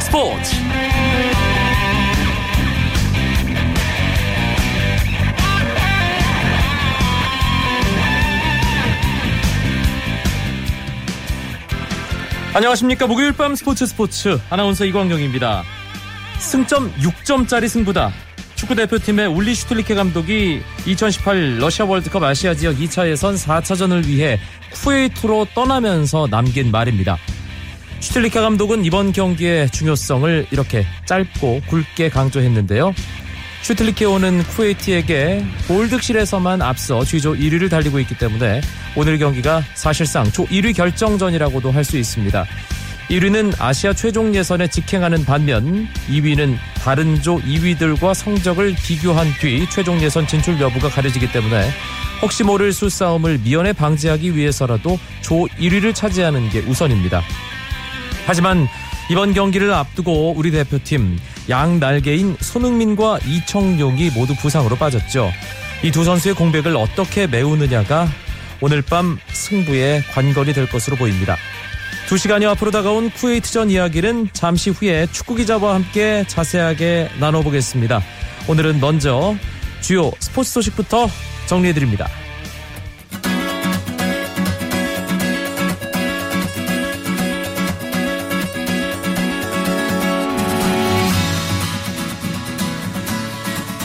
[0.00, 0.56] 스포츠.
[12.54, 13.06] 안녕하십니까.
[13.06, 14.40] 목요일 밤 스포츠 스포츠.
[14.50, 15.62] 아나운서 이광경입니다.
[16.38, 18.12] 승점 6점짜리 승부다.
[18.56, 24.40] 축구 대표팀의 울리 슈틀리케 감독이 2018 러시아 월드컵 아시아 지역 2차 예선 4차전을 위해
[24.72, 27.16] 쿠웨이트로 떠나면서 남긴 말입니다.
[28.00, 32.94] 슈틀리케 감독은 이번 경기의 중요성을 이렇게 짧고 굵게 강조했는데요.
[33.62, 38.60] 슈틀리케오는 쿠웨이트에게 골득실에서만 앞서 쥐조 1위를 달리고 있기 때문에
[38.96, 42.46] 오늘 경기가 사실상 조 1위 결정전이라고도 할 수 있습니다.
[43.10, 50.26] 1위는 아시아 최종 예선에 직행하는 반면 2위는 다른 조 2위들과 성적을 비교한 뒤 최종 예선
[50.26, 51.70] 진출 여부가 가려지기 때문에
[52.22, 57.22] 혹시 모를 수싸움을 미연에 방지하기 위해서라도 조 1위를 차지하는 게 우선입니다.
[58.28, 58.68] 하지만
[59.10, 65.32] 이번 경기를 앞두고 우리 대표팀 양 날개인 손흥민과 이청용이 모두 부상으로 빠졌죠.
[65.82, 68.06] 이 두 선수의 공백을 어떻게 메우느냐가
[68.60, 71.38] 오늘 밤 승부의 관건이 될 것으로 보입니다.
[72.06, 78.02] 두 시간이 앞으로 다가온 쿠웨이트전 이야기는 잠시 후에 축구 기자와 함께 자세하게 나눠보겠습니다.
[78.46, 79.36] 오늘은 먼저
[79.80, 81.08] 주요 스포츠 소식부터
[81.46, 82.10] 정리해드립니다.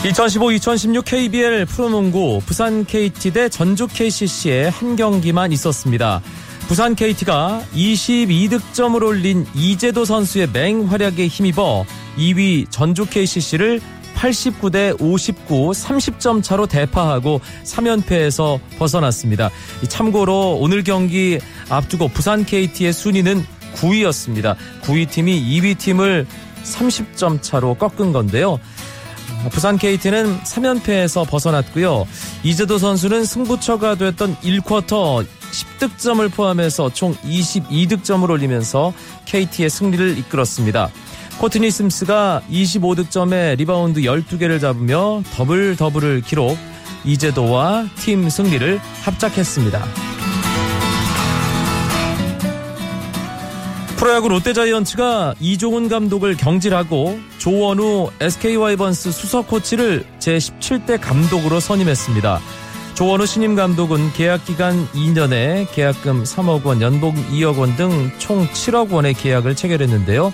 [0.04, 6.20] (2015-2016) KBL 프로농구 부산 KT 대 전주 KCC의 한 경기만 있었습니다.
[6.68, 11.86] 부산 KT가 22득점을 올린 이재도 선수의 맹활약에 힘입어
[12.18, 13.80] 2위 전주 KCC를
[14.14, 19.50] 89대 59, 30점 차로 대파하고 3연패에서 벗어났습니다.
[19.88, 21.38] 참고로 오늘 경기
[21.70, 23.44] 앞두고 부산 KT의 순위는
[23.76, 24.56] 9위였습니다.
[24.82, 26.26] 9위 팀이 2위 팀을
[26.62, 28.58] 30점 차로 꺾은 건데요.
[29.50, 32.06] 부산 KT는 3연패에서 벗어났고요.
[32.42, 38.92] 이재도 선수는 승부처가 됐던 1쿼터 10득점을 포함해서 총 22득점을 올리면서
[39.26, 40.90] KT의 승리를 이끌었습니다.
[41.38, 46.56] 코트니 심스가 25득점에 리바운드 12개를 잡으며 더블 더블을 기록
[47.04, 50.13] 이재도와 팀 승리를 합작했습니다.
[53.96, 62.40] 프로야구 롯데자이언츠가 이종훈 감독을 경질하고 조원우 SK와이번스 수석 코치를 제17대 감독으로 선임했습니다.
[62.94, 68.90] 조원우 신임 감독은 계약 기간 2년에 계약금 3억 원, 연봉 2억 원 등 총 7억
[68.92, 70.32] 원의 계약을 체결했는데요.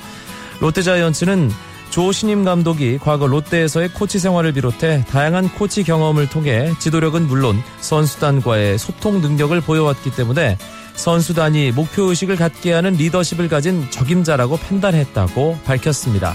[0.61, 1.51] 롯데자이언츠는
[1.91, 8.79] 조 신임 감독이 과거 롯데에서의 코치 생활을 비롯해 다양한 코치 경험을 통해 지도력은 물론 선수단과의
[8.79, 10.57] 소통 능력을 보여왔기 때문에
[10.95, 16.35] 선수단이 목표의식을 갖게 하는 리더십을 가진 적임자라고 판단했다고 밝혔습니다.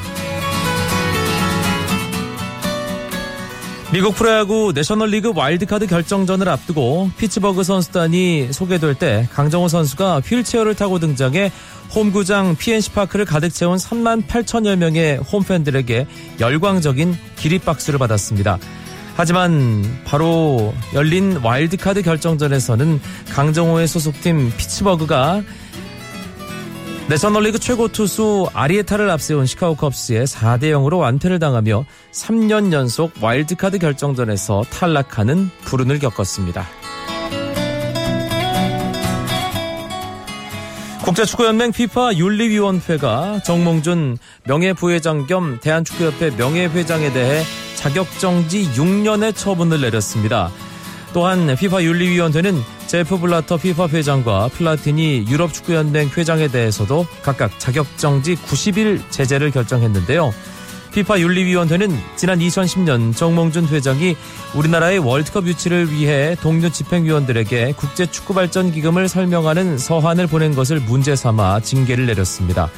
[3.93, 11.51] 미국 프로야구 내셔널리그 와일드카드 결정전을 앞두고 피츠버그 선수단이 소개될 때 강정호 선수가 휠체어를 타고 등장해
[11.93, 16.07] 홈구장 PNC파크를 가득 채운 3만 8천여 명의 홈팬들에게
[16.41, 18.57] 열광적인 기립박수를 받았습니다.
[19.17, 22.99] 하지만 바로 열린 와일드카드 결정전에서는
[23.31, 25.41] 강정호의 소속팀 피츠버그가
[27.07, 34.63] 내셔널리그 최고 투수 아리에타를 앞세운 시카고 컵스에 4대 0으로 완패를 당하며 3년 연속 와일드카드 결정전에서
[34.71, 36.65] 탈락하는 불운을 겪었습니다.
[41.05, 47.43] 국제축구연맹 피파 윤리위원회가 정몽준 명예부회장 겸 대한축구협회 명예회장에 대해
[47.85, 50.49] 자격정지 6년의 처분을 내렸습니다.
[51.13, 59.01] 또한 피파 윤리위원회는 제프 블라터 피파 회장과 플라티니 유럽 축구연맹 회장에 대해서도 각각 자격정지 90일
[59.11, 60.33] 제재를 결정했는데요.
[60.93, 64.17] 피파 윤리위원회는 지난 2010년 정몽준 회장이
[64.55, 72.71] 우리나라의 월드컵 유치를 위해 동료 집행위원들에게 국제축구발전기금을 설명하는 서한을 보낸 것을 문제 삼아 징계를 내렸습니다.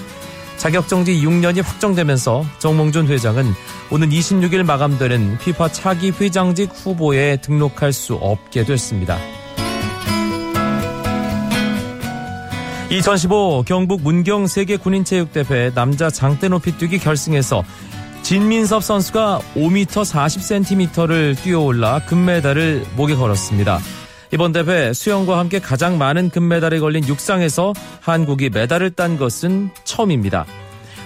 [0.58, 3.54] 자격정지 6년이 확정되면서 정몽준 회장은
[3.92, 9.18] 오는 26일 마감되는 피파 차기 회장직 후보에 등록할 수 없게 됐습니다.
[12.90, 17.64] 2015 경북 문경 세계 군인체육대회 남자 장대 높이 뛰기 결승에서
[18.22, 23.80] 진민섭 선수가 5m 40cm를 뛰어올라 금메달을 목에 걸었습니다.
[24.32, 30.46] 이번 대회 수영과 함께 가장 많은 금메달이 걸린 육상에서 한국이 메달을 딴 것은 처음입니다.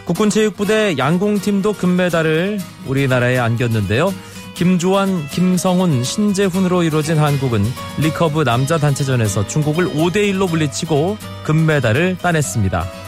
[0.05, 4.13] 국군체육부대 양궁팀도 금메달을 우리나라에 안겼는데요.
[4.55, 7.63] 김주환, 김성훈, 신재훈으로 이루어진 한국은
[7.99, 13.00] 리커브 남자 단체전에서 중국을 5대1로 물리치고 금메달을 따냈습니다.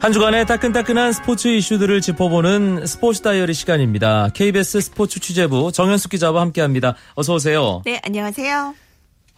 [0.00, 4.30] 한 주간의 따끈따끈한 스포츠 이슈들을 짚어보는 스포츠 다이어리 시간입니다.
[4.32, 6.96] KBS 스포츠 취재부 정현숙 기자와 함께합니다.
[7.14, 7.82] 어서 오세요.
[7.84, 8.74] 네, 안녕하세요.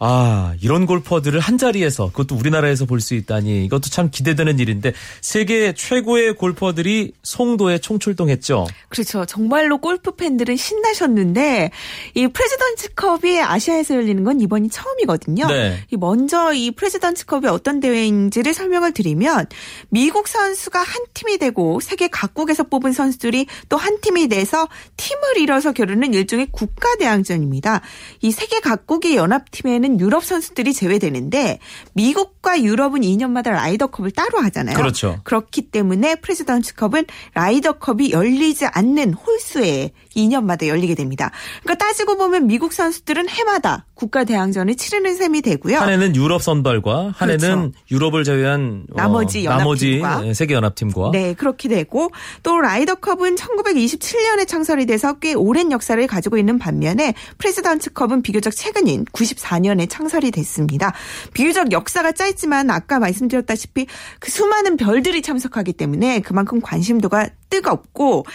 [0.05, 5.73] 아, 이런 골퍼들을 한 자리에서 그것도 우리나라에서 볼 수 있다니 이것도 참 기대되는 일인데 세계
[5.73, 8.65] 최고의 골퍼들이 송도에 총출동했죠.
[8.89, 9.25] 그렇죠.
[9.25, 11.71] 정말로 골프 팬들은 신나셨는데
[12.15, 15.47] 이 프레지던츠컵이 아시아에서 열리는 건 이번이 처음이거든요.
[15.47, 15.85] 네.
[15.97, 19.45] 먼저 이 프레지던츠컵이 어떤 대회인지를 설명을 드리면
[19.89, 25.73] 미국 선수가 한 팀이 되고 세계 각국에서 뽑은 선수들이 또 한 팀이 돼서 팀을 이뤄서
[25.73, 27.81] 겨루는 일종의 국가 대항전입니다.
[28.21, 31.59] 이 세계 각국의 연합팀에는 유럽 선수들이 제외되는데
[31.93, 34.75] 미국과 유럽은 2년마다 라이더컵을 따로 하잖아요.
[34.75, 35.19] 그렇죠.
[35.23, 41.31] 그렇기 때문에 프레지던츠컵은 라이더컵이 열리지 않는 홀수에 2년마다 열리게 됩니다.
[41.63, 45.77] 그러니까 따지고 보면 미국 선수들은 해마다 국가 대항전을 치르는 셈이 되고요.
[45.77, 47.45] 한 해는 유럽 선발과 한 그렇죠.
[47.45, 50.33] 해는 유럽을 제외한 어, 나머지 나머지 연합팀과.
[50.33, 52.11] 세계 연합팀과 네, 그렇게 되고
[52.41, 59.82] 또 라이더컵은 1927년에 창설이 돼서 꽤 오랜 역사를 가지고 있는 반면에 프레지던츠컵은 비교적 최근인 94년에
[59.87, 60.93] 창설이 됐습니다.
[61.33, 63.87] 비교적 역사가 짧지만 아까 말씀드렸다시피
[64.19, 68.25] 그 수많은 별들이 참석하기 때문에 그만큼 관심도가 뜨겁고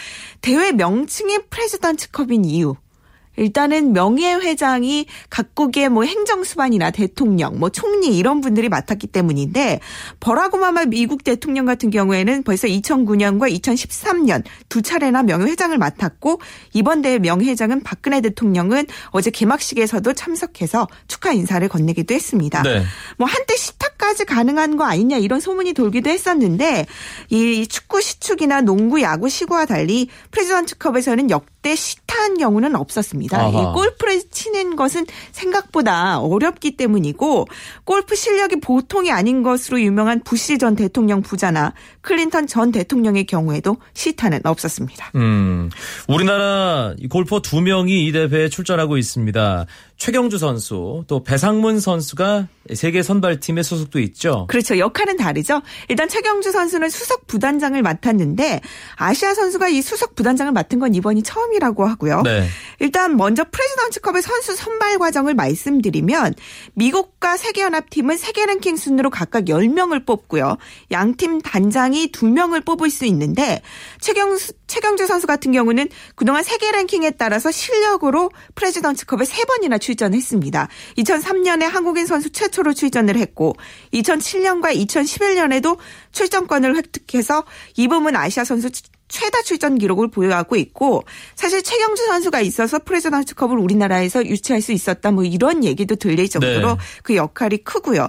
[0.40, 2.76] 대회 명칭이 프레지던츠컵인 이유
[3.38, 9.80] 일단은 명예회장이 각국의 뭐 행정수반이나 대통령, 뭐 총리 이런 분들이 맡았기 때문인데
[10.26, 16.40] 오바마 미국 대통령 같은 경우에는 벌써 2009년과 2013년 두 차례나 명예회장을 맡았고
[16.74, 22.62] 이번 대회 명예회장은 박근혜 대통령은 어제 개막식에서도 참석해서 축하 인사를 건네기도 했습니다.
[22.62, 22.82] 네.
[23.16, 26.86] 뭐 한때 시타까지 가능한 거 아니냐 이런 소문이 돌기도 했었는데
[27.30, 33.50] 이 축구 시축이나 농구 야구 시구와 달리 프레지던트컵에서는 역 대 시타한 경우는 없었습니다.
[33.50, 33.72] 이 아하.
[33.74, 37.46] 골프를 치는 것은 생각보다 어렵기 때문이고
[37.84, 44.40] 골프 실력이 보통이 아닌 것으로 유명한 부시 전 대통령 부자나 클린턴 전 대통령의 경우에도 시타는
[44.44, 45.10] 없었습니다.
[45.16, 45.68] 음,
[46.08, 49.66] 우리나라 골퍼 두 명이 이 대회에 출전하고 있습니다.
[49.98, 54.46] 최경주 선수, 또 배상문 선수가 세계 선발팀에 소속도 있죠.
[54.48, 54.78] 그렇죠.
[54.78, 55.60] 역할은 다르죠.
[55.88, 58.60] 일단 최경주 선수는 수석 부단장을 맡았는데
[58.94, 62.22] 아시아 선수가 이 수석 부단장을 맡은 건 이번이 처음이 라고 하고요.
[62.22, 62.46] 네.
[62.80, 66.34] 일단 먼저 프레지던츠컵의 선수 선발 과정을 말씀드리면
[66.74, 70.56] 미국과 세계연합팀은 세계 랭킹 순으로 각각 10명을 뽑고요.
[70.90, 73.62] 양팀 단장이 2명을 뽑을 수 있는데
[74.00, 80.68] 최경수, 최경주 선수 같은 경우는 그동안 세계 랭킹에 따라서 실력으로 프레지던츠컵에 3번이나 출전했습니다.
[80.98, 83.56] 2003년에 한국인 선수 최초로 출전을 했고
[83.92, 85.78] 2007년과 2011년에도
[86.12, 87.44] 출전권을 획득해서
[87.76, 88.70] 이 부분 아시아 선수
[89.08, 95.24] 최다 출전 기록을 보유하고 있고 사실 최경주 선수가 있어서 프레지던트컵을 우리나라에서 유치할 수 있었다 뭐
[95.24, 96.76] 이런 얘기도 들릴 정도로 네.
[97.02, 98.08] 그 역할이 크고요.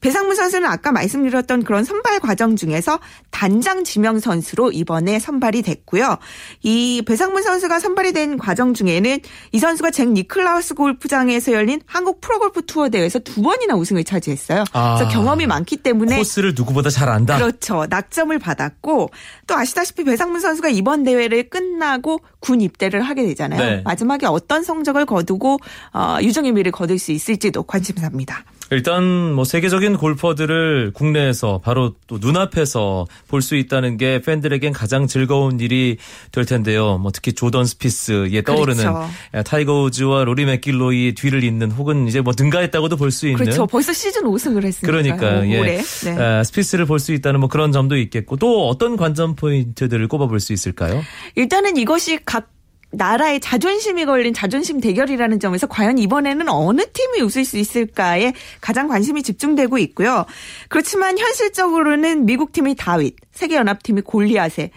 [0.00, 2.98] 배상무 선수는 아까 말씀드렸던 그런 선발 과정 중에서
[3.30, 6.18] 단장 지명 선수로 이번에 선발이 됐고요.
[6.62, 9.18] 이 배상문 선수가 선발이 된 과정 중에는
[9.52, 14.64] 이 선수가 잭 니클라우스 골프장에서 열린 한국 프로골프 투어 대회에서 두 번이나 우승을 차지했어요.
[14.72, 14.96] 아.
[14.96, 17.36] 그래서 경험이 많기 때문에 코스를 누구보다 잘 안다.
[17.38, 17.86] 그렇죠.
[17.88, 19.10] 낙점을 받았고
[19.46, 23.60] 또 아시다시피 배상문 선수가 이번 대회를 끝나고 군 입대를 하게 되잖아요.
[23.60, 23.82] 네.
[23.84, 25.58] 마지막에 어떤 성적을 거두고
[25.92, 28.44] 어, 유종의 미를 거둘 수 있을지도 관심사입니다.
[28.70, 35.58] 일단 뭐 세계적인 골퍼들을 국내에서 바로 또 눈앞에서 볼 수 있다는 게 팬들에겐 가장 즐거운
[35.60, 35.96] 일이
[36.32, 36.98] 될 텐데요.
[36.98, 39.08] 뭐 특히 조던 스피스에 떠오르는 그렇죠.
[39.44, 43.66] 타이거 우즈와 로리 맥길로이 뒤를 잇는 혹은 이제 뭐 능가했다고도 볼 수 있는 그렇죠.
[43.66, 45.58] 벌써 시즌 5승을 했으니까 그러니까 예.
[45.60, 45.82] 올해.
[46.04, 46.10] 네.
[46.18, 50.52] 아, 스피스를 볼 수 있다는 뭐 그런 점도 있겠고 또 어떤 관전 포인트들을 꼽아볼 수
[50.52, 51.00] 있을까요?
[51.36, 52.50] 일단은 이것이 각
[52.90, 59.22] 나라의 자존심이 걸린 자존심 대결이라는 점에서 과연 이번에는 어느 팀이 웃을 수 있을까에 가장 관심이
[59.22, 60.24] 집중되고 있고요.
[60.68, 64.70] 그렇지만 현실적으로는 미국 팀이 다윗, 세계연합팀이 골리앗에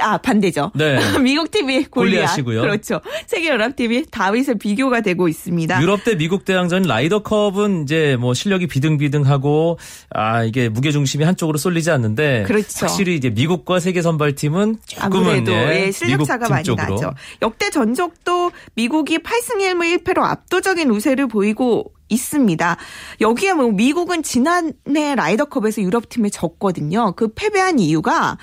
[0.00, 0.70] 아 반대죠.
[0.74, 0.98] 네.
[1.20, 1.90] 미국 골리앗.
[1.90, 2.60] 골리앗이고요.
[2.60, 3.00] 그렇죠.
[3.26, 5.82] 세계 연합팀이 다윗에 비교가 되고 있습니다.
[5.82, 9.78] 유럽 대 미국 대항전 라이더컵은 이제 뭐 실력이 비등비등하고
[10.10, 12.86] 아 이게 무게 중심이 한쪽으로 쏠리지 않는데 그렇죠.
[12.86, 16.94] 확실히 이제 미국과 세계 선발팀은 조금은 아무래도 예, 예, 실력 차가 팀 많이 쪽으로.
[16.94, 17.14] 나죠.
[17.42, 22.76] 역대 전적도 미국이 8승 1무 1패로 압도적인 우세를 보이고 있습니다.
[23.20, 27.12] 여기에 뭐 미국은 지난해 라이더컵에서 유럽 팀에 졌거든요.
[27.16, 28.36] 그 패배한 이유가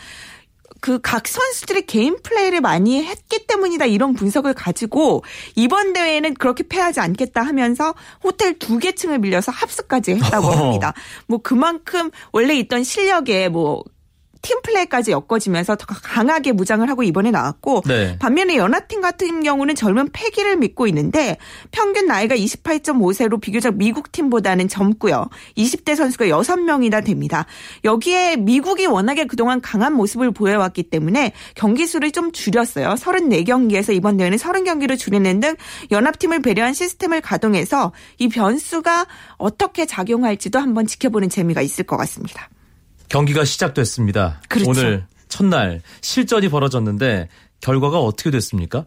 [0.82, 5.24] 그 각 선수들의 개인 플레이를 많이 했기 때문이다 이런 분석을 가지고
[5.56, 7.94] 이번 대회에는 그렇게 패하지 않겠다 하면서
[8.24, 10.48] 호텔 두 개 층을 빌려서 합숙까지 했다고.
[10.52, 10.94] 합니다.
[11.28, 13.84] 뭐 그만큼 원래 있던 실력에 뭐
[14.48, 18.18] 팀플레이까지 엮어지면서 더 강하게 무장을 하고 이번에 나왔고 네.
[18.20, 21.38] 반면에 연합팀 같은 경우는 젊은 패기를 믿고 있는데
[21.72, 25.30] 평균 나이가 28.5세로 비교적 미국 팀보다는 젊고요.
[25.58, 27.46] 20대 선수가 6명이나 됩니다.
[27.84, 32.90] 여기에 미국이 워낙에 그동안 강한 모습을 보여왔기 때문에 경기 수를 좀 줄였어요.
[32.90, 35.56] 34경기에서 이번 대회는 30경기로 줄이는 등
[35.92, 42.50] 연합팀을 배려한 시스템을 가동해서 이 변수가 어떻게 작용할지도 한번 지켜보는 재미가 있을 것 같습니다.
[43.10, 44.42] 경기가 시작됐습니다.
[44.50, 44.70] 그렇죠.
[44.72, 47.30] 오늘 첫날 실전이 벌어졌는데
[47.62, 48.86] 결과가 어떻게 됐습니까?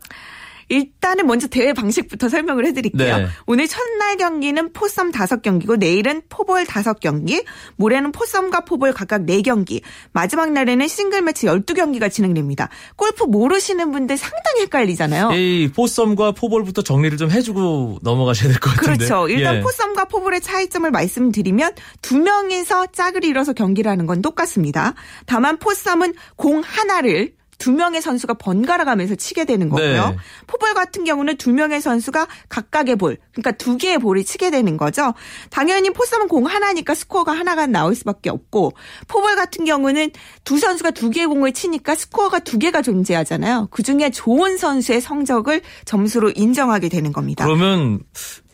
[0.70, 3.18] 일단은 먼저 대회 방식부터 설명을 해드릴게요.
[3.18, 3.26] 네.
[3.46, 7.44] 오늘 첫날 경기는 포썸 5경기고 내일은 포볼 5경기,
[7.76, 12.68] 모레는 포썸과 포볼 각각 4경기, 마지막 날에는 싱글 매치 12경기가 진행됩니다.
[12.96, 15.32] 골프 모르시는 분들 상당히 헷갈리잖아요.
[15.32, 19.06] 이 포썸과 포볼부터 정리를 좀 해주고 넘어가셔야 될 것 같은데.
[19.06, 19.28] 그렇죠.
[19.28, 19.60] 일단 예.
[19.60, 24.94] 포썸과 포볼의 차이점을 말씀드리면 두 명이서 짝을 이뤄서 경기를 하는 건 똑같습니다.
[25.26, 30.08] 다만 포썸은 공 하나를 두 명의 선수가 번갈아 가면서 치게 되는 거고요.
[30.08, 30.16] 네.
[30.48, 35.14] 포볼 같은 경우는 두 명의 선수가 각각의 볼, 그러니까 두 개의 볼을 치게 되는 거죠.
[35.50, 38.72] 당연히 포썸은 공 하나니까 스코어가 하나가 나올 수밖에 없고
[39.06, 40.10] 포볼 같은 경우는
[40.42, 43.68] 두 선수가 두 개의 공을 치니까 스코어가 두 개가 존재하잖아요.
[43.70, 47.44] 그 중에 좋은 선수의 성적을 점수로 인정하게 되는 겁니다.
[47.44, 48.00] 그러면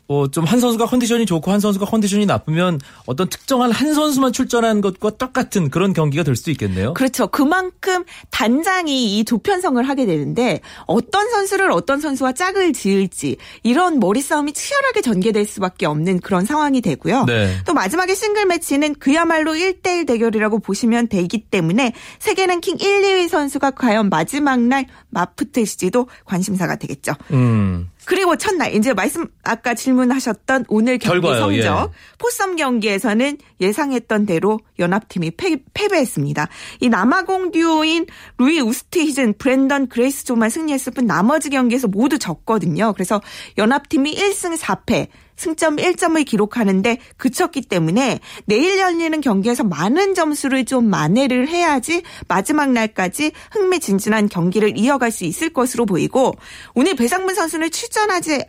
[0.08, 4.80] 어, 좀 한 선수가 컨디션이 좋고 한 선수가 컨디션이 나쁘면 어떤 특정한 한 선수만 출전하는
[4.80, 6.94] 것과 똑같은 그런 경기가 될 수도 있겠네요.
[6.94, 7.26] 그렇죠.
[7.26, 14.52] 그만큼 단장이 이 조편성을 하게 되는데 어떤 선수를 어떤 선수와 짝을 지을지 이런 머리 싸움이
[14.52, 17.25] 치열하게 전개될 수밖에 없는 그런 상황이 되고요.
[17.25, 17.56] 네.
[17.66, 23.72] 또 마지막에 싱글 매치는 그야말로 1대1 대결이라고 보시면 되기 때문에 세계 랭킹 1, 2위 선수가
[23.72, 27.12] 과연 마지막 날 맞붙을지도 관심사가 되겠죠.
[27.32, 27.90] 음.
[28.06, 32.16] 그리고 첫날 이제 말씀 아까 질문하셨던 오늘 경기 결과요, 성적 예.
[32.18, 36.48] 포섬 경기에서는 예상했던 대로 연합팀이 패, 패배했습니다.
[36.80, 38.06] 이 남아공 듀오인
[38.38, 42.92] 루이 우스티히즌, 브랜던 그레이스 조만 승리했을 뿐 나머지 경기에서 모두 졌거든요.
[42.92, 43.20] 그래서
[43.58, 51.48] 연합팀이 1승 4패 승점 1점을 기록하는데 그쳤기 때문에 내일 열리는 경기에서 많은 점수를 좀 만회를
[51.48, 56.34] 해야지 마지막 날까지 흥미진진한 경기를 이어갈 수 있을 것으로 보이고
[56.74, 58.44] 오늘 배상문 선수는 출전하지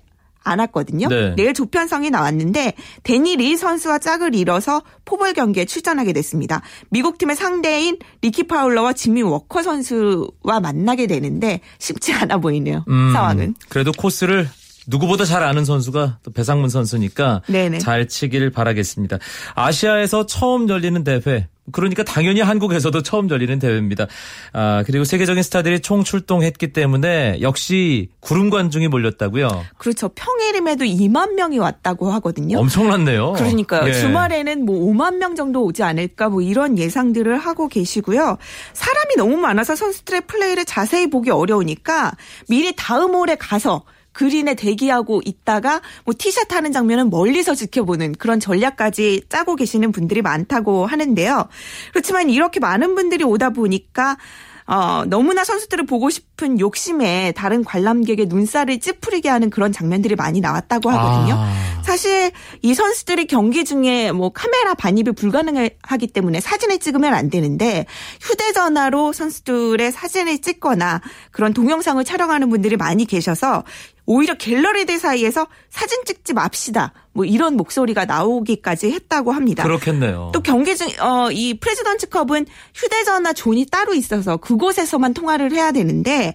[0.47, 1.09] 않았거든요.
[1.09, 1.35] 네.
[1.35, 2.73] 내일 조편성이 나왔는데
[3.03, 6.61] 대니 리 선수와 짝을 이뤄서 포볼 경기에 출전하게 됐습니다.
[6.89, 12.85] 미국 팀의 상대인 리키 파울러와 지미 워커 선수와 만나게 되는데 쉽지 않아 보이네요.
[12.87, 13.55] 음, 상황은.
[13.69, 14.47] 그래도 코스를
[14.87, 17.79] 누구보다 잘 아는 선수가 또 배상문 선수니까 네네.
[17.79, 19.19] 잘 치기를 바라겠습니다.
[19.53, 21.47] 아시아에서 처음 열리는 대회.
[21.73, 24.07] 그러니까 당연히 한국에서도 처음 열리는 대회입니다.
[24.53, 29.65] 아, 그리고 세계적인 스타들이 총 출동했기 때문에 역시 구름 관중이 몰렸다고요.
[29.77, 30.07] 그렇죠.
[30.07, 32.59] 평일임에도 2만 명이 왔다고 하거든요.
[32.59, 33.33] 엄청났네요.
[33.33, 33.89] 그러니까요.
[33.89, 33.93] 예.
[33.93, 38.37] 주말에는 뭐 5만 명 정도 오지 않을까 뭐 이런 예상들을 하고 계시고요.
[38.71, 42.13] 사람이 너무 많아서 선수들의 플레이를 자세히 보기 어려우니까
[42.47, 43.83] 미리 다음 홀에 가서
[44.17, 50.87] 그린에 대기하고 있다가 뭐 티샷 하는 장면은 멀리서 지켜보는 그런 전략까지 짜고 계시는 분들이 많다고
[50.87, 51.47] 하는데요.
[51.93, 54.17] 그렇지만 이렇게 많은 분들이 오다 보니까
[54.65, 60.89] 어, 너무나 선수들을 보고 싶은 욕심에 다른 관람객의 눈살을 찌푸리게 하는 그런 장면들이 많이 나왔다고
[60.89, 61.35] 하거든요.
[61.37, 61.81] 아.
[61.83, 62.31] 사실
[62.63, 67.85] 이 선수들이 경기 중에 뭐 카메라 반입이 불가능하기 때문에 사진을 찍으면 안 되는데
[68.19, 73.63] 휴대전화로 선수들의 사진을 찍거나 그런 동영상을 촬영하는 분들이 많이 계셔서
[74.07, 76.93] 오히려 갤러리들 사이에서 사진 찍지 맙시다.
[77.11, 79.63] 뭐 이런 목소리가 나오기까지 했다고 합니다.
[79.63, 80.31] 그렇겠네요.
[80.33, 86.33] 또 경기 중, 어, 이 프레지던트 컵은 휴대전화 존이 따로 있어서 그곳에서만 통화를 해야 되는데,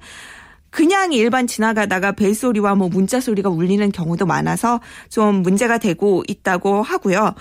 [0.69, 7.35] 그냥 일반 지나가다가 벨소리와 뭐 문자 소리가 울리는 경우도 많아서 좀 문제가 되고 있다고 하고요.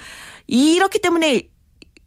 [0.47, 1.50] 이렇기 때문에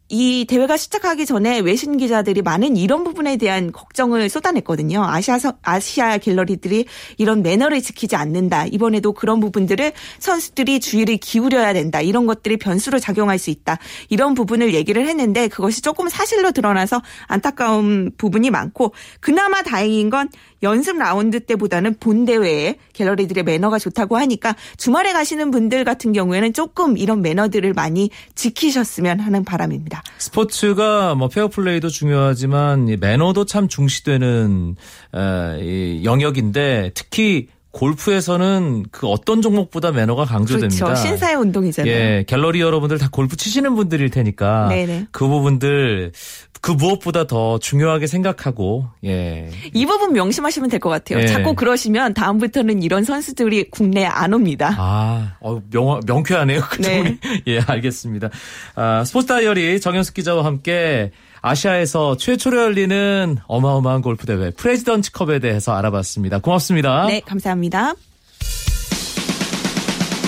[0.07, 5.03] 이 대회가 시작하기 전에 외신 기자들이 많은 이런 부분에 대한 걱정을 쏟아냈거든요.
[5.03, 6.85] 아시아 서- 아시아 갤러리들이
[7.17, 8.67] 이런 매너를 지키지 않는다.
[8.67, 12.01] 이번에도 그런 부분들을 선수들이 주의를 기울여야 된다.
[12.01, 13.79] 이런 것들이 변수로 작용할 수 있다.
[14.09, 20.29] 이런 부분을 얘기를 했는데 그것이 조금 사실로 드러나서 안타까운 부분이 많고 그나마 다행인 건
[20.61, 26.95] 연습 라운드 때보다는 본 대회에 갤러리들의 매너가 좋다고 하니까 주말에 가시는 분들 같은 경우에는 조금
[26.97, 29.94] 이런 매너들을 많이 지키셨으면 하는 바람입니다.
[30.17, 34.75] 스포츠가 뭐 페어플레이도 중요하지만 이 매너도 참 중시되는
[35.15, 40.85] 에, 이 영역인데 특히 골프에서는 그 어떤 종목보다 매너가 강조됩니다.
[40.85, 41.01] 그렇죠.
[41.01, 41.93] 신사의 운동이잖아요.
[41.93, 45.07] 예, 갤러리 여러분들 다 골프 치시는 분들일 테니까 네네.
[45.11, 46.13] 그 부분들
[46.61, 49.49] 그 무엇보다 더 중요하게 생각하고 예.
[49.73, 51.19] 이 부분 명심하시면 될 것 같아요.
[51.19, 51.27] 예.
[51.27, 54.73] 자꾸 그러시면 다음부터는 이런 선수들이 국내에 안 옵니다.
[54.77, 56.61] 아, 어, 명, 명쾌하네요.
[56.71, 57.17] 그 네.
[57.47, 58.29] 예, 알겠습니다.
[58.75, 61.11] 아, 스포츠 다이어리 정현숙 기자와 함께
[61.45, 66.39] 아시아에서 최초로 열리는 어마어마한 골프 대회 프레지던트컵에 대해서 알아봤습니다.
[66.39, 67.05] 고맙습니다.
[67.05, 67.93] 네, 감사합니다.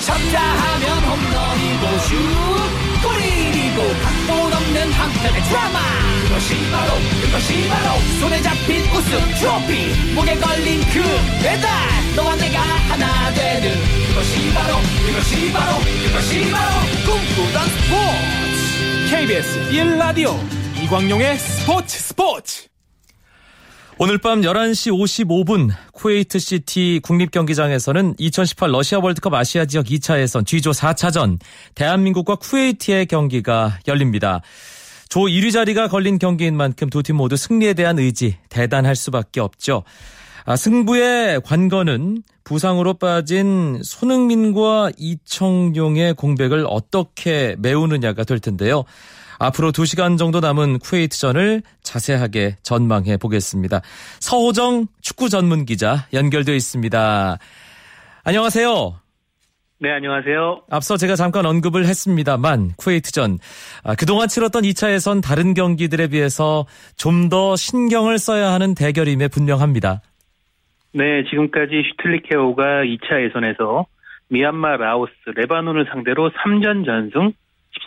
[0.06, 2.16] 쳤다 하면 홈런이고 슛
[3.02, 5.80] 골이고 각본 없는 한편의 드라마
[6.28, 6.94] 그것이 바로
[7.24, 11.02] 그것이 바로 손에 잡힌 우승 트로피 목에 걸린 그
[11.42, 11.68] 배달
[12.16, 13.76] 너와 내가 하나 되는
[14.10, 14.76] 그것이 바로
[15.08, 16.72] 그것이 바로 그것이 바로
[17.08, 22.68] 꿈꾸던 스포츠 KBS 1라디오 이광용의 스포츠 스포츠
[23.98, 30.72] 오늘 밤 11시 55분 쿠웨이트 시티 국립경기장에서는 2018 러시아 월드컵 아시아 지역 2차 예선 G조
[30.72, 31.40] 4차전
[31.74, 34.42] 대한민국과 쿠웨이트의 경기가 열립니다.
[35.10, 39.84] 조 1위 자리가 걸린 경기인 만큼 두 팀 모두 승리에 대한 의지 대단할 수밖에 없죠.
[40.48, 48.86] 아, 승부의 관건은 부상으로 빠진 손흥민과 이청용의 공백을 어떻게 메우느냐가 될 텐데요.
[49.40, 53.82] 앞으로 2시간 정도 남은 쿠웨이트전을 자세하게 전망해 보겠습니다.
[54.22, 57.38] 서호정 축구 전문 기자 연결되어 있습니다.
[58.24, 59.02] 안녕하세요.
[59.80, 60.62] 네, 안녕하세요.
[60.70, 63.38] 앞서 제가 잠깐 언급을 했습니다만 쿠웨이트전
[63.84, 70.02] 아, 그동안 치렀던 2차 예선 다른 경기들에 비해서 좀 더 신경을 써야 하는 대결임에 분명합니다.
[70.98, 73.86] 네, 지금까지 슈틸리케호가 2차 예선에서
[74.30, 77.34] 미얀마, 라오스, 레바논을 상대로 3전 전승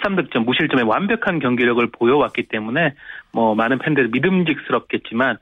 [0.04, 2.94] 13득점 무실점의 완벽한 경기력을 보여왔기 때문에
[3.32, 5.38] 뭐 많은 팬들 믿음직스럽겠지만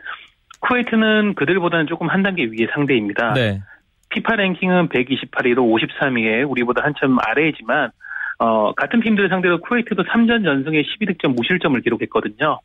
[0.61, 3.35] 쿠웨이트는 그들보다는 조금 한 단계 위의 상대입니다.
[3.35, 3.61] 네.
[4.09, 7.91] 피파 랭킹은 128위로 53위에 우리보다 한참 아래이지만
[8.39, 12.61] 어, 같은 팀들을 상대로 쿠웨이트도 3전 전승에 12득점 무실점을 기록했거든요.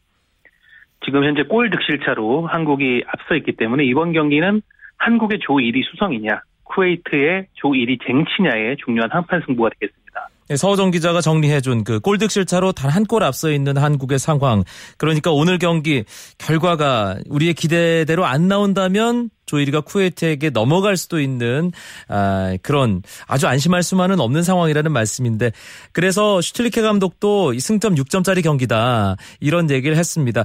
[1.04, 4.62] 지금 현재 골 득실차로 한국이 앞서 있기 때문에 이번 경기는
[5.06, 10.04] 한국의 조 1위 수성이냐, 쿠웨이트의 조 1위 쟁치냐의 중요한 한판 승부가 되겠습니다.
[10.50, 14.64] 네, 서호정 기자가 정리해준 그 골득 실차로 단 한 골 앞서 있는 한국의 상황.
[14.98, 16.04] 그러니까 오늘 경기
[16.38, 21.72] 결과가 우리의 기대대로 안 나온다면 조일이가 쿠웨이트에게 넘어갈 수도 있는
[22.08, 25.52] 아, 그런 아주 안심할 수만은 없는 상황이라는 말씀인데
[25.92, 30.44] 그래서 슈틀리케 감독도 승점 6점짜리 경기다 이런 얘기를 했습니다.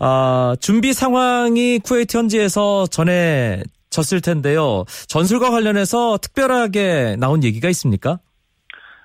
[0.00, 3.62] 아, 준비 상황이 쿠웨이트 현지에서 전에
[3.96, 4.84] 졌을 텐데요.
[5.08, 8.18] 전술과 관련해서 특별하게 나온 얘기가 있습니까?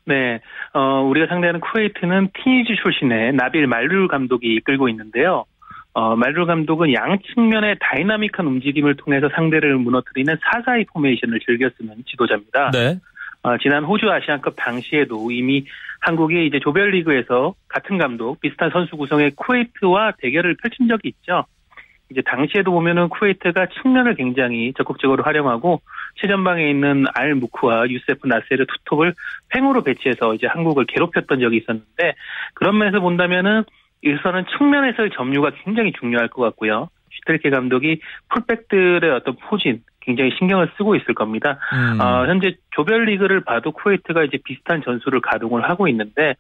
[0.06, 0.42] 네,
[0.74, 5.46] 어, 우리가 상대하는 쿠웨이트는 튀니지 출신의 나빌 말룰 감독이 이끌고 있는데요.
[5.94, 12.72] 어, 말룰 감독은 양 측면의 다이나믹한 움직임을 통해서 상대를 무너뜨리는 사사이 포메이션을 즐겨 쓰는 지도자입니다.
[12.72, 13.00] 네.
[13.44, 15.66] 어, 지난 호주 아시안컵 당시에도 이미
[16.02, 21.46] 한국이 이제 조별리그에서 같은 감독, 비슷한 선수 구성의 쿠웨이트와 대결을 펼친 적이 있죠.
[22.12, 25.82] 이제 당시에도 보면은 쿠웨이트가 측면을 굉장히 적극적으로 활용하고
[26.16, 29.14] 최전방에 있는 알 무트와 유세프 나세르 투톱을
[29.50, 32.16] 횡으로 배치해서 이제 한국을 괴롭혔던 적이 있었는데
[32.54, 33.64] 그런 면에서 본다면은
[34.02, 36.90] 일단은 측면에서의 점유가 굉장히 중요할 것 같고요.
[37.12, 41.60] 슈틸리케 감독이 풀백들의 어떤 포진 굉장히 신경을 쓰고 있을 겁니다.
[41.74, 42.02] 음.
[42.02, 46.36] 어, 현재 조별리그를 봐도 쿠웨이트가 이제 비슷한 전술을 가동을 하고 있는데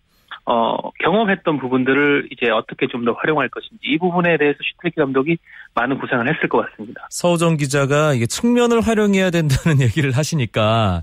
[0.45, 5.38] 어, 경험했던 부분들을 이제 어떻게 좀 더 활용할 것인지 이 부분에 대해서 슈틸리케 감독이
[5.73, 7.08] 많은 구상을 했을 것 같습니다.
[7.10, 11.01] 서우정 기자가 이게 측면을 활용해야 된다는 얘기를 하시니까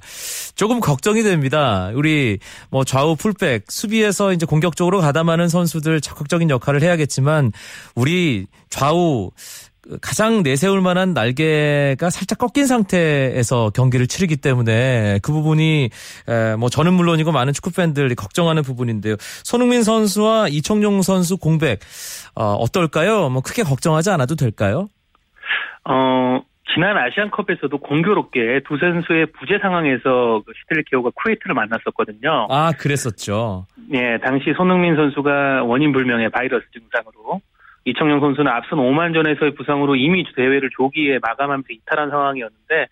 [0.54, 1.90] 조금 걱정이 됩니다.
[1.94, 2.38] 우리
[2.70, 7.50] 뭐 좌우 풀백 수비에서 이제 공격적으로 가담하는 선수들 적극적인 역할을 해야겠지만
[7.96, 9.30] 우리 좌우
[10.02, 15.90] 가장 내세울 만한 날개가 살짝 꺾인 상태에서 경기를 치르기 때문에 그 부분이
[16.58, 19.16] 뭐 저는 물론이고 많은 축구 팬들이 걱정하는 부분인데요.
[19.18, 21.80] 손흥민 선수와 이청용 선수 공백
[22.34, 23.30] 어, 어떨까요?
[23.30, 24.88] 뭐 크게 걱정하지 않아도 될까요?
[25.84, 26.40] 어,
[26.74, 32.46] 지난 아시안컵에서도 공교롭게 두 선수의 부재 상황에서 그 시텔리케오가 쿠웨이트를 만났었거든요.
[32.50, 33.66] 아, 그랬었죠.
[33.94, 37.40] 예, 당시 손흥민 선수가 원인 불명의 바이러스 증상으로
[37.84, 42.86] 이청용 선수는 앞선 5만 전에서의 부상으로 이미 대회를 조기에 마감하면서 이탈한 상황이었는데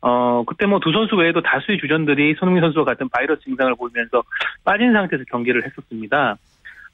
[0.00, 4.22] 어 그때 뭐 두 선수 외에도 다수의 주전들이 손흥민 선수와 같은 바이러스 증상을 보이면서
[4.64, 6.36] 빠진 상태에서 경기를 했었습니다.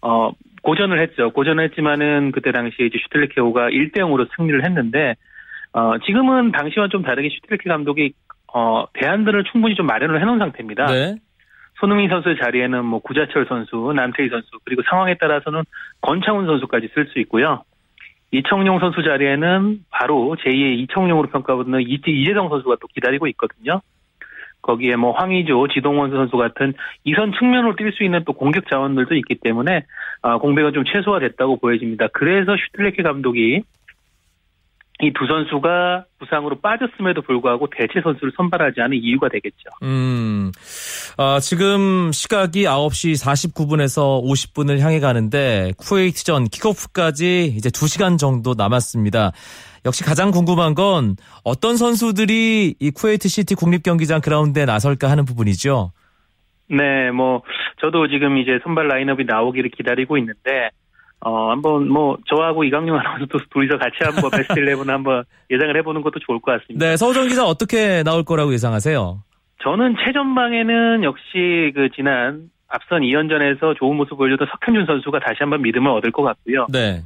[0.03, 1.31] 어 고전을 했죠.
[1.31, 5.15] 고전을 했지만은 그때 당시에 이제 슈텔리케오가 1대 0으로 승리를 했는데
[5.73, 8.13] 어 지금은 당시와 좀 다르게 슈텔리케 감독이
[8.53, 10.87] 어 대안들을 충분히 좀 마련을 해놓은 상태입니다.
[10.87, 11.17] 네.
[11.81, 15.63] 손흥민 선수의 자리에는 뭐 구자철 선수, 남태희 선수, 그리고 상황에 따라서는
[16.01, 17.63] 권창훈 선수까지 쓸 수 있고요.
[18.31, 23.81] 이청용 선수 자리에는 바로 제2의 이청용으로 평가받는 이재성 선수가 또 기다리고 있거든요.
[24.61, 29.37] 거기에 뭐 황의조, 지동원 선수 같은 이선 측면으로 뛸 수 있는 또 공격 자원들도 있기
[29.37, 29.85] 때문에
[30.23, 32.09] 아, 공백은 좀 최소화됐다고 보여집니다.
[32.13, 33.63] 그래서 슈틀레케 감독이
[35.01, 39.71] 이 두 선수가 부상으로 빠졌음에도 불구하고 대체 선수를 선발하지 않은 이유가 되겠죠.
[39.85, 40.51] 음,
[41.17, 49.31] 아, 지금 시각이 9시 49분에서 50분을 향해 가는데 쿠웨이트전 킥오프까지 이제 2시간 정도 남았습니다.
[49.87, 55.93] 역시 가장 궁금한 건 어떤 선수들이 이 쿠웨이트 시티 국립 경기장 그라운드에 나설까 하는 부분이죠.
[56.71, 57.43] 네, 뭐
[57.81, 60.71] 저도 지금 이제 선발 라인업이 나오기를 기다리고 있는데
[61.21, 66.21] 어 한번 뭐 저하고 이광용 아나운서도 둘이서 같이 한번 베스트 11 한번 예상을 해보는 것도
[66.21, 66.87] 좋을 것 같습니다.
[66.87, 69.19] 네, 서호정 기자 어떻게 나올 거라고 예상하세요?
[69.63, 75.91] 저는 최전방에는 역시 그 지난 앞선 2연전에서 좋은 모습 보여줬던 석현준 선수가 다시 한번 믿음을
[75.91, 76.67] 얻을 것 같고요.
[76.71, 77.03] 네.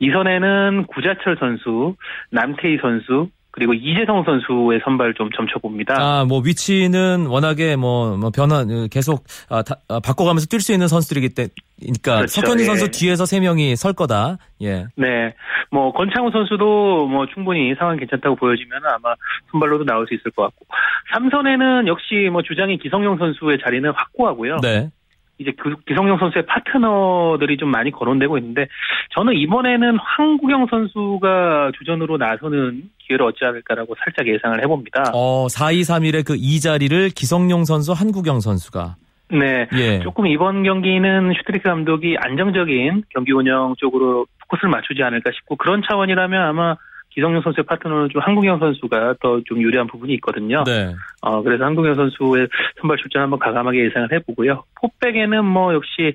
[0.00, 1.96] 이선에는 구자철 선수,
[2.30, 5.96] 남태희 선수, 그리고 이재성 선수의 선발 좀 점쳐봅니다.
[5.98, 10.86] 아, 뭐 위치는 워낙에 뭐, 뭐 변화 계속 아, 다, 아, 바꿔가면서 뛸 수 있는
[10.86, 12.66] 선수들이기 때문이니까 그렇죠, 석현희 예.
[12.66, 14.38] 선수 뒤에서 세 명이 설 거다.
[14.62, 14.86] 예.
[14.96, 15.34] 네.
[15.70, 19.14] 뭐, 권창우 선수도 뭐 충분히 상황 괜찮다고 보여지면 아마
[19.50, 20.66] 선발로도 나올 수 있을 것 같고.
[21.12, 24.58] 삼선에는 역시 뭐 주장인 기성용 선수의 자리는 확고하고요.
[24.62, 24.90] 네.
[25.38, 28.66] 이제 그 기성용 선수의 파트너들이 좀 많이 거론되고 있는데
[29.14, 35.12] 저는 이번에는 한국영 선수가 주전으로 나서는 기회를 얻지 않을까라고 살짝 예상을 해봅니다.
[35.14, 38.96] 어, 4-2-3-1의 그 2 자리를 기성용 선수, 한국영 선수가.
[39.30, 39.68] 네.
[39.74, 40.00] 예.
[40.00, 46.42] 조금 이번 경기는 슈틸리케 감독이 안정적인 경기 운영 쪽으로 포커스를 맞추지 않을까 싶고 그런 차원이라면
[46.42, 46.76] 아마
[47.18, 50.62] 기성용 선수의 파트너는 좀 한국영 선수가 더 좀 유리한 부분이 있거든요.
[50.64, 50.94] 네.
[51.20, 52.46] 어, 그래서 한국영 선수의
[52.80, 54.62] 선발 출전 한번 가감하게 예상을 해보고요.
[54.80, 56.14] 포백에는 뭐 역시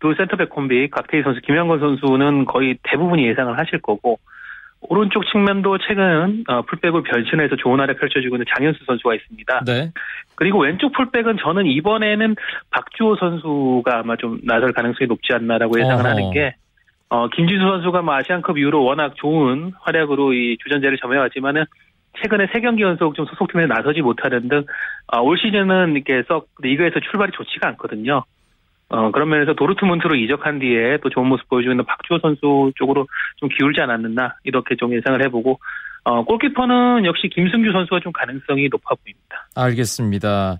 [0.00, 4.18] 두 센터백 콤비 각태희 선수, 김영건 선수는 거의 대부분이 예상을 하실 거고
[4.82, 9.64] 오른쪽 측면도 최근 어, 풀백을 변신해서 좋은 활약 펼쳐주고 있는 장현수 선수가 있습니다.
[9.64, 9.90] 네.
[10.34, 12.36] 그리고 왼쪽 풀백은 저는 이번에는
[12.70, 16.08] 박주호 선수가 아마 좀 나설 가능성이 높지 않나라고 예상을 어허.
[16.08, 16.56] 하는 게
[17.12, 21.66] 어, 김지수 선수가 뭐 아시안컵 이후로 워낙 좋은 활약으로 이 주전자를 점해왔지만은
[22.18, 24.64] 최근에 세 경기 연속 좀 소속팀에 나서지 못하는 등,
[25.08, 28.24] 어, 올 시즌은 이렇게 썩 리그에서 출발이 좋지가 않거든요.
[28.88, 33.50] 어, 그런 면에서 도르트문트로 이적한 뒤에 또 좋은 모습 보여주고 있는 박주호 선수 쪽으로 좀
[33.50, 35.60] 기울지 않았나, 이렇게 좀 예상을 해보고,
[36.04, 39.48] 어, 골키퍼는 역시 김승규 선수가 좀 가능성이 높아 보입니다.
[39.54, 40.58] 알겠습니다.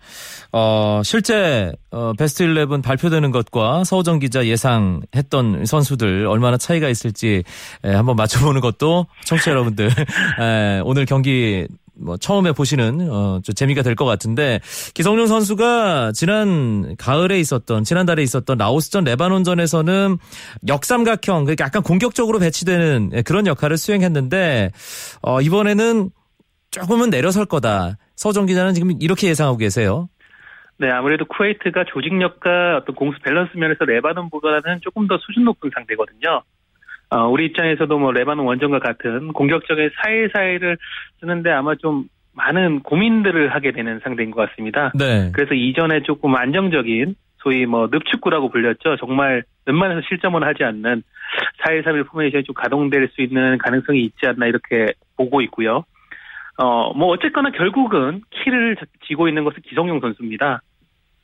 [0.52, 7.42] 어, 실제 어, 베스트 11 발표되는 것과 서우정 기자 예상했던 선수들 얼마나 차이가 있을지
[7.84, 9.86] 에, 한번 맞춰보는 것도 청취자 여러분들
[10.40, 11.66] 에, 오늘 경기
[12.02, 14.58] 뭐 처음에 보시는 어, 좀 재미가 될 것 같은데
[14.94, 20.16] 기성용 선수가 지난 가을에 있었던 지난달에 있었던 라오스전 레바논전에서는
[20.66, 24.70] 역삼각형 그러니까 약간 공격적으로 배치되는 예, 그런 역할을 수행했는데
[25.22, 26.10] 어, 이번에는
[26.70, 27.98] 조금은 내려설 거다.
[28.16, 30.08] 서정 기자는 지금 이렇게 예상하고 계세요.
[30.78, 36.42] 네, 아무래도 쿠웨이트가 조직력과 어떤 공수 밸런스 면에서 레바논보다는 조금 더 수준 높은 상대거든요.
[37.12, 40.78] 어, 우리 입장에서도 뭐 레바논 원정과 같은 공격적인 사일사일을
[41.20, 44.92] 쓰는데 아마 좀 많은 고민들을 하게 되는 상대인 것 같습니다.
[44.94, 45.30] 네.
[45.34, 48.96] 그래서 이전에 조금 안정적인 소위 뭐 늪축구라고 불렸죠.
[48.96, 51.02] 정말 웬만해서 실점을 하지 않는
[51.66, 55.84] 4-1-3-1 포메이션이 좀 가동될 수 있는 가능성이 있지 않나 이렇게 보고 있고요.
[56.56, 60.62] 어, 뭐 어쨌거나 결국은 키를 쥐고 있는 것은 기성용 선수입니다.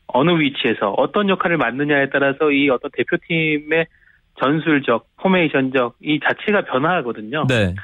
[0.08, 3.86] 어느 위치에서 어떤 역할을 맡느냐에 따라서 이 어떤 대표팀의
[4.40, 7.46] 전술적, 포메이션적 이 자체가 변화하거든요.
[7.48, 7.74] 네.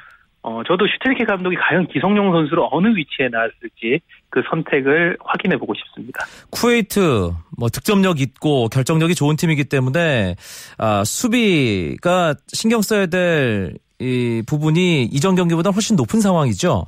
[0.43, 6.27] 어, 저도 슈테리케 감독이 과연 기성용 선수를 어느 위치에 나왔을지 그 선택을 확인해 보고 싶습니다.
[6.51, 10.35] 쿠웨이트 뭐 득점력 있고 결정력이 좋은 팀이기 때문에
[10.77, 16.85] 아, 수비가 신경 써야 될 이 부분이 이전 경기보다 훨씬 높은 상황이죠.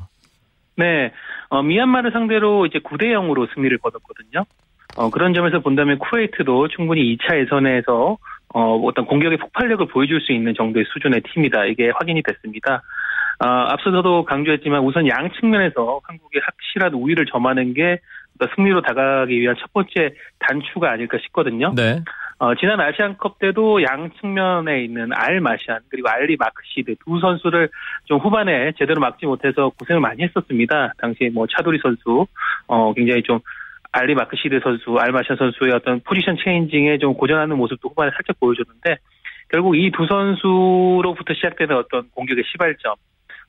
[0.76, 1.12] 네,
[1.48, 4.44] 어, 미얀마를 상대로 이제 9대 0으로 승리를 거뒀거든요.
[4.96, 8.18] 어, 그런 점에서 본다면 쿠웨이트도 충분히 2차 예선에서
[8.56, 11.66] 어, 어떤 공격의 폭발력을 보여줄 수 있는 정도의 수준의 팀이다.
[11.66, 12.80] 이게 확인이 됐습니다.
[13.38, 18.00] 어, 앞서서도 강조했지만 우선 양 측면에서 한국의 확실한 우위를 점하는 게
[18.54, 21.74] 승리로 다가가기 위한 첫 번째 단추가 아닐까 싶거든요.
[21.76, 22.00] 네.
[22.38, 27.68] 어, 지난 아시안컵 때도 양 측면에 있는 알 마시안 그리고 알리 마크시드 두 선수를
[28.06, 30.94] 좀 후반에 제대로 막지 못해서 고생을 많이 했었습니다.
[30.96, 32.26] 당시 뭐 차도리 선수
[32.68, 33.38] 어, 굉장히 좀
[33.96, 38.98] 알리 마크시드 선수, 알마시안 선수의 어떤 포지션 changing에 좀 고전하는 모습도 후반에 살짝 보여줬는데
[39.48, 42.94] 결국 이 두 선수로부터 시작되는 어떤 공격의 시발점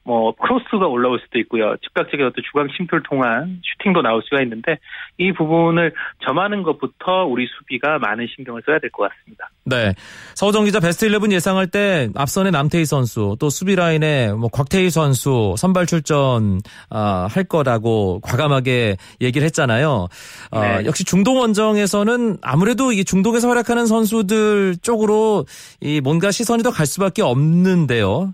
[0.07, 1.75] 뭐 크로스가 올라올 수도 있고요.
[1.83, 4.77] 즉각적인 어떤 중앙 침투를 통한 슈팅도 나올 수가 있는데
[5.17, 5.93] 이 부분을
[6.25, 9.49] 점하는 것부터 우리 수비가 많은 신경을 써야 될 것 같습니다.
[9.65, 9.93] 네.
[10.33, 15.55] 서우정 기자 베스트 11 예상할 때 앞선의 남태희 선수 또 수비 라인에 뭐 곽태휘 선수
[15.57, 20.07] 선발 출전 아, 할 거라고 과감하게 얘기를 했잖아요.
[20.51, 20.85] 어, 네.
[20.85, 25.45] 역시 중동 원정에서는 아무래도 이 중동에서 활약하는 선수들 쪽으로
[25.81, 28.33] 이 뭔가 시선이 더 갈 수밖에 없는데요.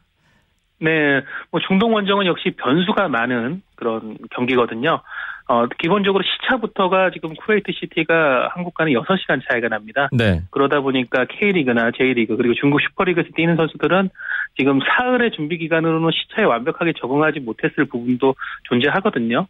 [0.83, 4.99] 네, 뭐 중동 원정은 역시 변수가 많은 그런 경기거든요.
[5.47, 10.09] 어, 기본적으로 시차부터가 지금 쿠웨이트 시티가 한국과는 6시간 차이가 납니다.
[10.11, 10.41] 네.
[10.51, 14.09] 그러다 보니까 K리그나 J리그 그리고 중국 슈퍼리그에서 뛰는 선수들은
[14.57, 19.47] 지금 사흘의 준비 기간으로는 시차에 완벽하게 적응하지 못했을 부분도 존재하거든요.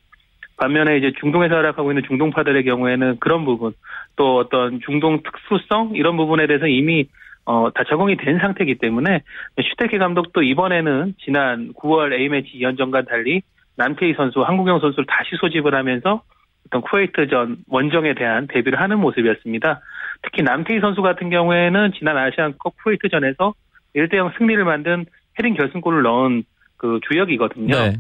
[0.57, 3.73] 반면에 이제 중동에서 활약하고 있는 중동파들의 경우에는 그런 부분
[4.15, 7.07] 또 어떤 중동 특수성 이런 부분에 대해서 이미
[7.45, 9.21] 어, 다 적응이 된 상태이기 때문에
[9.61, 13.41] 슈테케 감독도 이번에는 지난 9월 A매치 2연전과 달리
[13.75, 16.21] 남태희 선수, 한국영 선수를 다시 소집을 하면서
[16.67, 19.81] 어떤 쿠웨이트전 원정에 대한 대비를 하는 모습이었습니다.
[20.21, 23.53] 특히 남태희 선수 같은 경우에는 지난 아시안컵 쿠웨이트전에서
[23.95, 25.05] 1대0 승리를 만든
[25.39, 26.43] 헤딩 결승골을 넣은
[26.77, 27.75] 그 주역이거든요.
[27.75, 27.93] 네.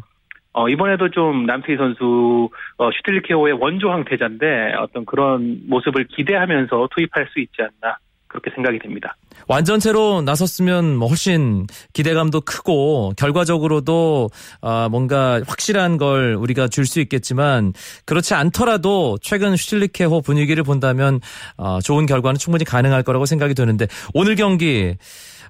[0.53, 7.39] 어, 이번에도 좀 남태희 선수, 어, 슈틸리케오의 원조 황태자인데 어떤 그런 모습을 기대하면서 투입할 수
[7.39, 7.97] 있지 않나.
[8.33, 9.15] 그렇게 생각이 됩니다.
[9.47, 14.29] 완전체로 나섰으면 뭐 훨씬 기대감도 크고 결과적으로도
[14.61, 17.71] 아, 뭔가 확실한 걸 우리가 줄 수 있겠지만
[18.05, 21.21] 그렇지 않더라도 최근 슈틸리케호 분위기를 본다면
[21.57, 24.95] 어, 좋은 결과는 충분히 가능할 거라고 생각이 드는데 오늘 경기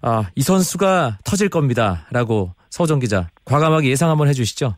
[0.04, 4.76] 아, 이 선수가 터질 겁니다라고 서정 기자 과감하게 예상 한번 해주시죠.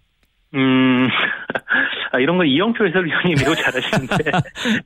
[0.53, 1.09] 음,
[2.13, 4.15] 아, 이런 건 이영표 해설위원이 매우 잘하시는데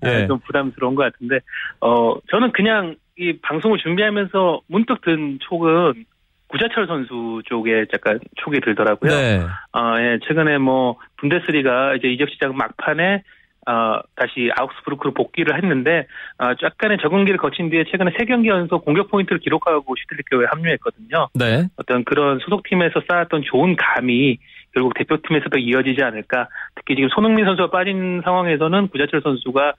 [0.02, 0.28] 네.
[0.28, 1.40] 좀 부담스러운 것 같은데
[1.82, 6.06] 어 저는 그냥 이 방송을 준비하면서 문득 든 촉은
[6.48, 9.12] 구자철 선수 쪽에 약간 촉이 들더라고요.
[9.12, 9.42] 네.
[9.74, 13.24] 아, 예, 최근에 뭐 분데스리가 이제 이적 시작 막판에
[13.68, 16.08] 어, 다시 아우크스부르크로 복귀를 했는데
[16.40, 21.28] 어, 약간의 적응기를 거친 뒤에 최근에 세 경기 연속 공격 포인트를 기록하고 슈틸리케오에 합류했거든요.
[21.36, 21.68] 네.
[21.76, 24.40] 어떤 그런 소속팀에서 쌓았던 좋은 감이
[24.74, 26.48] 결국 대표팀에서도 이어지지 않을까.
[26.76, 29.74] 특히 지금 손흥민 선수가 빠진 상황에서는 구자철 선수가 어,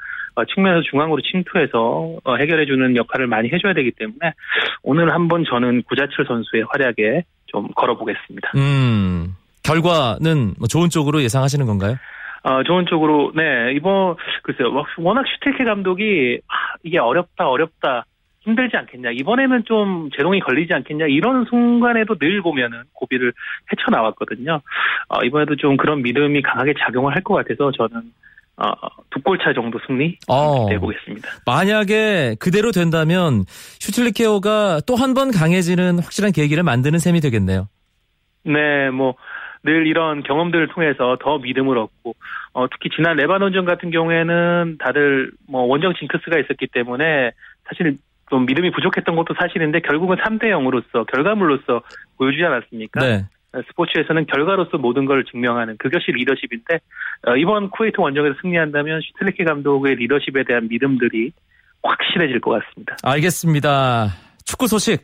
[0.44, 4.32] 측면에서 중앙으로 침투해서 어, 해결해주는 역할을 많이 해줘야 되기 때문에
[4.82, 8.52] 오늘 한번 저는 구자철 선수의 활약에 좀 걸어보겠습니다.
[8.56, 9.34] 음.
[9.62, 11.96] 결과는 뭐 좋은 쪽으로 예상하시는 건가요?
[12.42, 18.06] 어, 좋은 쪽으로, 네, 이번, 글쎄요, 워낙 슈테케 감독이, 아, 이게 어렵다, 어렵다,
[18.40, 23.34] 힘들지 않겠냐, 이번에는 좀 제동이 걸리지 않겠냐, 이런 순간에도 늘 보면은 고비를
[23.70, 24.62] 헤쳐나왔거든요.
[25.08, 28.10] 어, 이번에도 좀 그런 믿음이 강하게 작용을 할 것 같아서 저는,
[28.56, 28.72] 어,
[29.10, 30.64] 두 골차 정도 승리 어.
[30.64, 31.28] 기대해 보겠습니다.
[31.46, 37.68] 만약에 그대로 된다면 슈틸리케오가 또 한 번 강해지는 확실한 계기를 만드는 셈이 되겠네요.
[38.44, 39.14] 네, 뭐,
[39.62, 42.14] 늘 이런 경험들을 통해서 더 믿음을 얻고,
[42.52, 47.32] 어, 특히 지난 레바논전 같은 경우에는 다들 뭐 원정 징크스가 있었기 때문에
[47.68, 47.98] 사실
[48.30, 51.82] 좀 믿음이 부족했던 것도 사실인데 결국은 3대 0으로서 결과물로서
[52.16, 53.00] 보여주지 않았습니까?
[53.00, 53.26] 네.
[53.68, 56.80] 스포츠에서는 결과로서 모든 걸 증명하는 그것이 리더십인데
[57.26, 61.32] 어, 이번 쿠웨이트 원정에서 승리한다면 슈틸리케 감독의 리더십에 대한 믿음들이
[61.82, 62.96] 확실해질 것 같습니다.
[63.02, 64.08] 알겠습니다.
[64.44, 65.02] 축구 소식.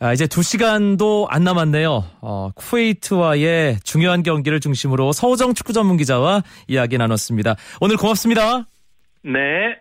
[0.00, 2.04] 아, 이제 두 시간도 안 남았네요.
[2.20, 7.54] 어, 쿠웨이트와의 중요한 경기를 중심으로 서우정 축구 전문 기자와 이야기 나눴습니다.
[7.80, 8.66] 오늘 고맙습니다.
[9.22, 9.78] 네.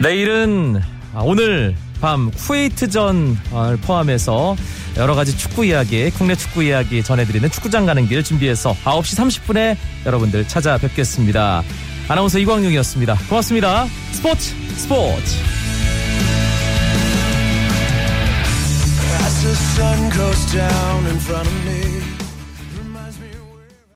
[0.00, 4.56] 내일은 아, 오늘 밤 쿠웨이트전을 포함해서
[4.96, 9.76] 여러 가지 축구 이야기, 국내 축구 이야기 전해드리는 축구장 가는 길 준비해서 9시 30분에
[10.06, 11.62] 여러분들 찾아뵙겠습니다.
[12.08, 13.16] 아나운서 이광용이었습니다.
[13.28, 13.86] 고맙습니다.
[14.12, 15.36] 스포츠 스포츠.